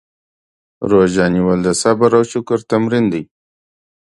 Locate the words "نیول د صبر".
1.35-2.11